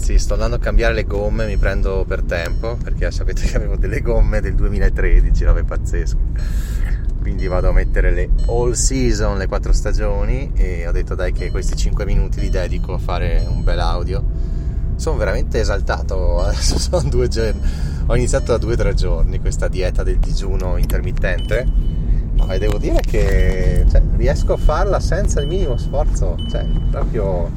[0.00, 3.76] Ragazzi, sto andando a cambiare le gomme, mi prendo per tempo, perché sapete che avevo
[3.76, 6.18] delle gomme del 2013, vabbè pazzesco.
[7.20, 11.50] Quindi vado a mettere le all season, le quattro stagioni e ho detto dai che
[11.50, 14.24] questi 5 minuti li dedico a fare un bel audio.
[14.96, 17.60] Sono veramente esaltato, adesso sono due giorni,
[18.06, 21.66] ho iniziato da due o tre giorni questa dieta del digiuno intermittente
[22.32, 27.50] no, e devo dire che cioè, riesco a farla senza il minimo sforzo, cioè proprio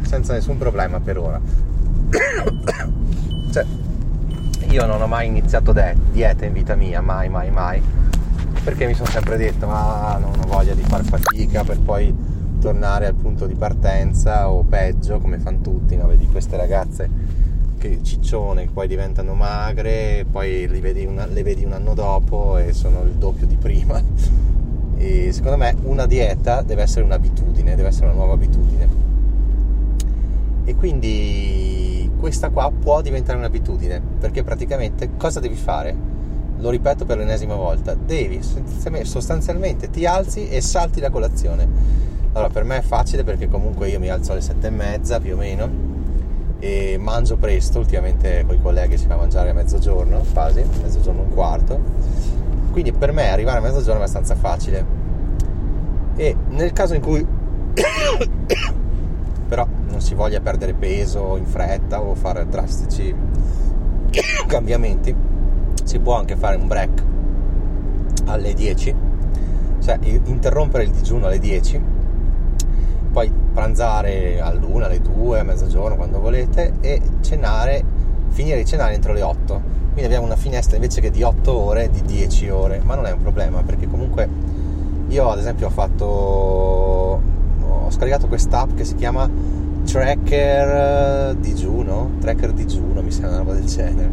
[0.00, 1.71] senza nessun problema per ora.
[3.52, 3.64] cioè,
[4.68, 7.82] io non ho mai iniziato de- dieta in vita mia, mai, mai, mai,
[8.62, 12.14] perché mi sono sempre detto, ma non ho voglia di far fatica per poi
[12.60, 16.06] tornare al punto di partenza o peggio, come fanno tutti, no?
[16.06, 17.10] Vedi queste ragazze
[17.78, 23.02] che ciccione, poi diventano magre, poi vedi, una, le vedi un anno dopo e sono
[23.02, 24.00] il doppio di prima.
[24.96, 28.88] E secondo me una dieta deve essere un'abitudine, deve essere una nuova abitudine.
[30.64, 31.91] E quindi
[32.22, 35.92] questa qua può diventare un'abitudine, perché praticamente cosa devi fare?
[36.58, 38.40] Lo ripeto per l'ennesima volta, devi
[39.02, 41.66] sostanzialmente ti alzi e salti la colazione.
[42.30, 45.34] Allora per me è facile perché comunque io mi alzo alle sette e mezza più
[45.34, 45.68] o meno
[46.60, 51.34] e mangio presto, ultimamente con i colleghi si fa mangiare a mezzogiorno, quasi, mezzogiorno un
[51.34, 51.80] quarto.
[52.70, 54.86] Quindi per me arrivare a mezzogiorno è abbastanza facile.
[56.14, 57.26] E nel caso in cui
[59.92, 63.14] non si voglia perdere peso in fretta o fare drastici
[64.48, 65.14] cambiamenti,
[65.84, 67.02] si può anche fare un break
[68.24, 68.94] alle 10,
[69.80, 71.80] cioè interrompere il digiuno alle 10,
[73.12, 77.84] poi pranzare all'una, alle 2, a mezzogiorno, quando volete, e cenare,
[78.28, 79.80] finire di cenare entro le 8.
[79.92, 83.12] Quindi abbiamo una finestra invece che di 8 ore, di 10 ore, ma non è
[83.12, 84.26] un problema perché comunque
[85.08, 87.20] io ad esempio ho fatto
[87.84, 89.28] ho scaricato quest'app che si chiama
[89.84, 94.10] Tracker Digiuno, Tracker Digiuno, mi sembra una roba del genere.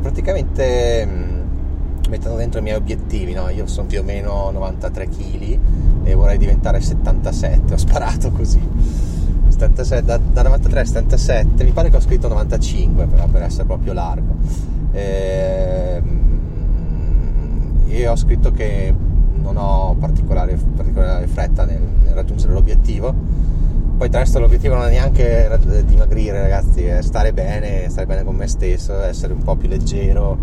[0.00, 3.48] Praticamente mh, mettendo dentro i miei obiettivi, no?
[3.50, 5.58] Io sono più o meno 93 kg
[6.04, 8.60] e vorrei diventare 77, ho sparato così.
[9.48, 13.64] 77, da, da 93 a 77, mi pare che ho scritto 95 però per essere
[13.64, 14.36] proprio largo.
[14.92, 16.02] E,
[17.86, 18.94] io ho scritto che
[19.40, 23.14] non ho particolare, particolare fretta nel, nel, raggiungere l'obiettivo.
[23.98, 28.36] Poi tra l'altro l'obiettivo non è neanche dimagrire ragazzi, è stare bene, stare bene con
[28.36, 30.38] me stesso, essere un po' più leggero,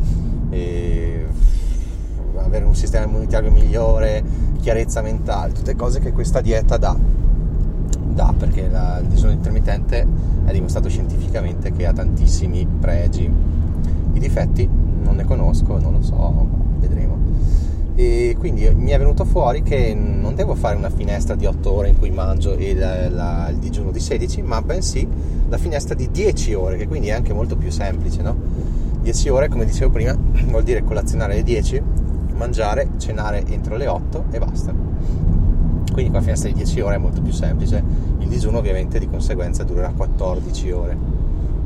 [2.38, 4.22] avere un sistema immunitario migliore,
[4.60, 6.98] chiarezza mentale, tutte cose che questa dieta dà,
[8.10, 10.06] dà perché la, il digiuno intermittente
[10.44, 13.24] è dimostrato scientificamente che ha tantissimi pregi.
[13.24, 16.65] I difetti non ne conosco, non lo so,
[17.95, 21.89] e quindi mi è venuto fuori che non devo fare una finestra di 8 ore
[21.89, 25.07] in cui mangio il, la, il digiuno di 16 ma bensì
[25.47, 28.35] la finestra di 10 ore che quindi è anche molto più semplice no?
[29.01, 30.13] 10 ore come dicevo prima
[30.47, 31.81] vuol dire colazionare alle 10
[32.35, 34.73] mangiare, cenare entro le 8 e basta.
[34.73, 37.83] Quindi con la finestra di 10 ore è molto più semplice.
[38.19, 40.97] Il digiuno ovviamente di conseguenza durerà 14 ore.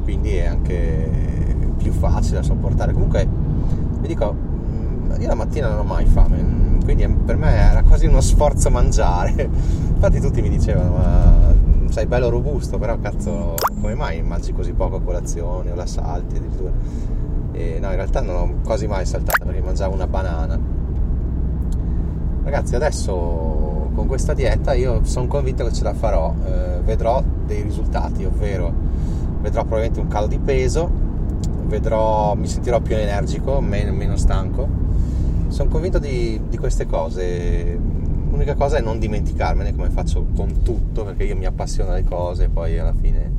[0.04, 1.10] Quindi è anche
[1.78, 2.94] più facile da sopportare.
[2.94, 3.28] Comunque
[4.00, 4.36] vi dico
[5.18, 9.50] io la mattina non ho mai fame, quindi per me era quasi uno sforzo mangiare.
[10.00, 11.54] Infatti tutti mi dicevano, ma
[11.90, 16.36] sei bello robusto, però cazzo, come mai mangi così poco a colazione o la salti
[16.36, 16.72] addirittura?
[17.52, 20.58] E no, in realtà non ho quasi mai saltato perché mangiavo una banana.
[22.44, 27.62] Ragazzi, adesso con questa dieta io sono convinto che ce la farò, eh, vedrò dei
[27.62, 28.72] risultati, ovvero
[29.42, 30.90] vedrò probabilmente un calo di peso,
[31.66, 34.88] vedrò, mi sentirò più energico, meno, meno stanco
[35.50, 37.78] sono convinto di, di queste cose.
[38.30, 42.46] L'unica cosa è non dimenticarmene come faccio con tutto, perché io mi appassiono alle cose
[42.46, 43.38] e poi alla fine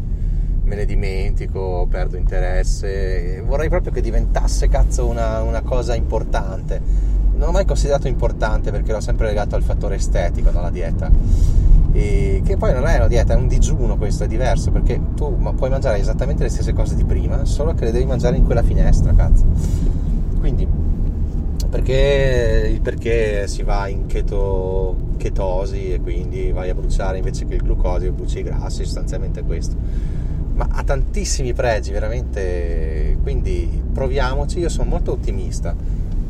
[0.64, 3.42] me ne dimentico, perdo interesse.
[3.44, 6.80] Vorrei proprio che diventasse cazzo una, una cosa importante.
[7.32, 11.10] Non l'ho mai considerato importante perché l'ho sempre legato al fattore estetico dalla dieta.
[11.92, 15.36] E che poi non è una dieta, è un digiuno questo, è diverso perché tu
[15.56, 18.62] puoi mangiare esattamente le stesse cose di prima, solo che le devi mangiare in quella
[18.62, 19.44] finestra, cazzo.
[20.38, 20.79] Quindi
[21.70, 27.62] perché, perché si va in keto, chetosi e quindi vai a bruciare invece che il
[27.62, 29.76] glucosio bruci i grassi, sostanzialmente questo.
[30.54, 35.74] Ma ha tantissimi pregi, veramente, quindi proviamoci, io sono molto ottimista.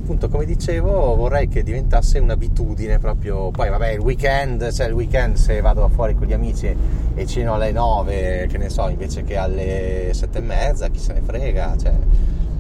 [0.03, 3.51] Appunto, come dicevo, vorrei che diventasse un'abitudine proprio.
[3.51, 6.75] Poi, vabbè, il weekend, cioè il weekend se vado fuori con gli amici
[7.15, 11.13] e ceno alle 9, che ne so, invece che alle 7 e mezza, chi se
[11.15, 11.93] ne frega, cioè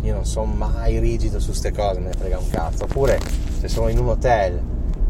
[0.02, 2.84] io non sono mai rigido su queste cose, me ne frega un cazzo.
[2.84, 3.18] Oppure
[3.58, 4.60] se sono in un hotel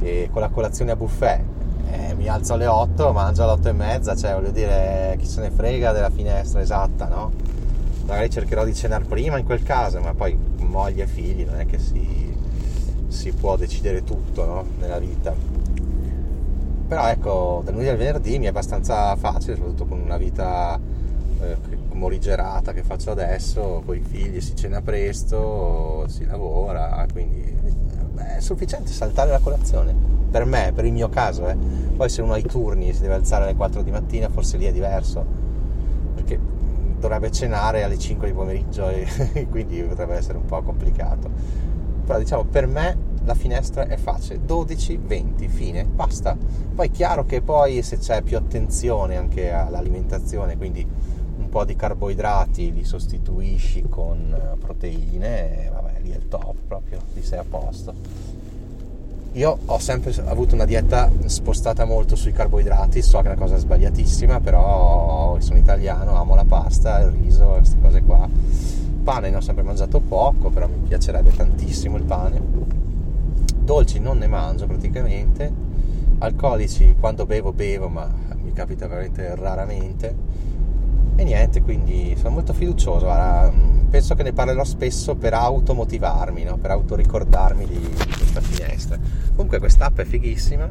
[0.01, 1.43] e con la colazione a buffet
[1.91, 5.41] eh, mi alzo alle 8, mangio alle 8 e mezza, cioè voglio dire chi se
[5.41, 7.33] ne frega della finestra esatta, no?
[8.07, 11.67] Magari cercherò di cenare prima in quel caso, ma poi moglie e figli non è
[11.67, 12.37] che si,
[13.09, 14.65] si può decidere tutto no?
[14.79, 15.35] nella vita.
[16.89, 20.79] Però ecco, da lunedì al venerdì mi è abbastanza facile, soprattutto con una vita
[21.41, 21.57] eh,
[21.93, 27.57] morigerata che faccio adesso, con i figli si cena presto, si lavora, quindi
[28.13, 29.95] beh, è sufficiente saltare la colazione.
[30.31, 31.57] Per me, per il mio caso, eh.
[31.97, 34.65] poi se uno ha i turni si deve alzare alle 4 di mattina, forse lì
[34.65, 35.27] è diverso,
[36.15, 36.39] perché
[36.99, 39.07] dovrebbe cenare alle 5 di pomeriggio e
[39.51, 41.29] quindi potrebbe essere un po' complicato.
[42.05, 46.37] Però diciamo, per me la finestra è facile, 12, 20, fine, basta.
[46.75, 50.87] Poi è chiaro che poi se c'è più attenzione anche all'alimentazione, quindi
[51.51, 57.23] po' di carboidrati li sostituisci con eh, proteine, vabbè, lì è il top proprio, lì
[57.23, 57.93] sei a posto.
[59.33, 63.57] Io ho sempre avuto una dieta spostata molto sui carboidrati, so che è una cosa
[63.57, 68.29] sbagliatissima, però sono italiano, amo la pasta, il riso, queste cose qua.
[69.03, 72.41] Pane ne ho sempre mangiato poco, però mi piacerebbe tantissimo il pane.
[73.57, 75.53] Dolci non ne mangio praticamente.
[76.19, 78.09] Alcolici quando bevo bevo, ma
[78.43, 80.15] mi capita veramente raramente
[81.21, 83.07] e niente, quindi sono molto fiducioso.
[83.91, 86.57] Penso che ne parlerò spesso per automotivarmi, no?
[86.57, 88.99] per autoricordarmi di, di questa finestra.
[89.33, 90.71] Comunque quest'app è fighissima,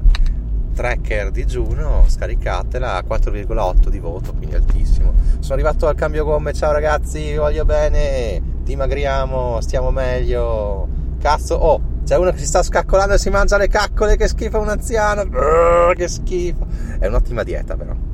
[0.74, 5.13] tracker digiuno, scaricatela a 4,8 di voto, quindi altissimo.
[5.38, 10.98] Sono arrivato al cambio gomme, ciao ragazzi, vi voglio bene, dimagriamo, stiamo meglio.
[11.19, 14.60] Cazzo, oh, c'è uno che si sta scaccolando e si mangia le caccole, che schifo
[14.60, 16.66] un anziano, Brrr, che schifo.
[16.98, 18.07] È un'ottima dieta però.